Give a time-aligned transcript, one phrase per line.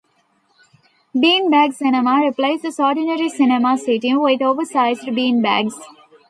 [1.13, 5.75] Bean Bag Cinema replaces ordinary cinema seating with oversized bean bags.